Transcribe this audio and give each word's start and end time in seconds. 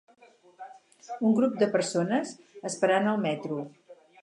Un 1.29 1.35
grup 1.41 1.59
de 1.59 1.67
persones 1.77 2.33
esperant 2.73 3.13
el 3.15 3.23
metro. 3.29 3.63